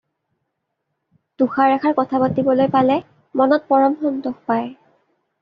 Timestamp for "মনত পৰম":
3.43-4.01